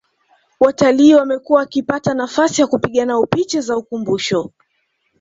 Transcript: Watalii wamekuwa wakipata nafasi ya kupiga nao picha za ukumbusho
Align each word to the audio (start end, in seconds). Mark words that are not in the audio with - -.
Watalii 0.59 1.13
wamekuwa 1.13 1.59
wakipata 1.59 2.13
nafasi 2.13 2.61
ya 2.61 2.67
kupiga 2.67 3.05
nao 3.05 3.25
picha 3.25 3.61
za 3.61 3.77
ukumbusho 3.77 4.51